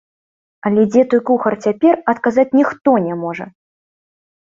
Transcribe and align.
Але 0.69 0.85
дзе 0.93 1.03
той 1.11 1.21
кухар 1.29 1.53
цяпер, 1.69 2.01
адказаць 2.17 2.49
ніхто 2.63 2.99
не 3.09 3.23
можа! 3.25 3.45